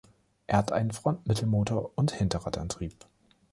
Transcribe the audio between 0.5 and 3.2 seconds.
hat einen Frontmittelmotor und Hinterradantrieb.